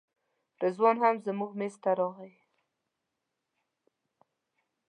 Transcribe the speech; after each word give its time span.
رضوان 0.63 0.95
هم 1.03 1.15
زموږ 1.25 1.51
میز 1.59 1.75
ته 1.83 1.91
راغی. 1.99 2.33